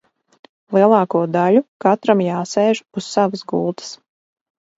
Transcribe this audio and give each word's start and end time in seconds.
Lielāko 0.77 1.21
daļu 1.35 1.61
katram 1.87 2.25
jāsēž 2.29 2.81
uz 3.03 3.11
savas 3.19 3.45
gultas. 3.53 3.95